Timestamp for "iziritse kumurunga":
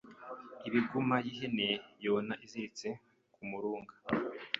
2.45-3.93